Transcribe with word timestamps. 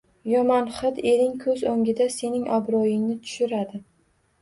Yomon 0.29 0.71
hid 0.77 1.01
ering 1.11 1.37
ko‘z 1.45 1.63
o‘ngida 1.73 2.09
sening 2.17 2.51
obro‘yingni 2.59 3.23
tushiradi. 3.25 3.87